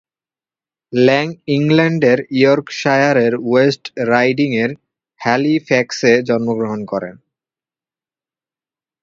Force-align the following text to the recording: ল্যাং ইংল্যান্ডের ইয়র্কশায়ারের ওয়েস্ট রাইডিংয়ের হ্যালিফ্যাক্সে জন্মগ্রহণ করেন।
ল্যাং 0.93 1.27
ইংল্যান্ডের 1.55 2.19
ইয়র্কশায়ারের 2.39 3.33
ওয়েস্ট 3.47 3.83
রাইডিংয়ের 4.11 4.71
হ্যালিফ্যাক্সে 5.21 6.13
জন্মগ্রহণ 6.27 6.81
করেন। 6.85 7.15